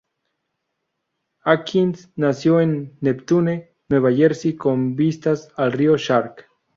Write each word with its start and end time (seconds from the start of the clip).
Atkins 1.45 2.09
nació 2.15 2.59
en 2.59 2.97
Neptune, 3.01 3.75
Nueva 3.87 4.11
Jersey 4.11 4.55
con 4.55 4.95
vistas 4.95 5.49
al 5.57 5.73
río 5.73 5.95
Shark. 5.95 6.47